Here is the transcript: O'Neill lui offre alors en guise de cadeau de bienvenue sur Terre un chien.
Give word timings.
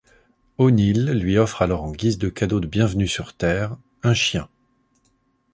O'Neill 0.57 1.11
lui 1.11 1.37
offre 1.37 1.61
alors 1.61 1.83
en 1.83 1.91
guise 1.91 2.17
de 2.17 2.27
cadeau 2.27 2.59
de 2.59 2.65
bienvenue 2.65 3.07
sur 3.07 3.35
Terre 3.35 3.77
un 4.01 4.15
chien. 4.15 4.49